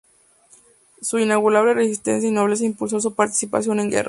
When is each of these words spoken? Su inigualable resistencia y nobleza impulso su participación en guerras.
Su 0.99 1.19
inigualable 1.19 1.75
resistencia 1.75 2.27
y 2.27 2.31
nobleza 2.31 2.65
impulso 2.65 2.99
su 2.99 3.13
participación 3.13 3.79
en 3.79 3.89
guerras. 3.91 3.99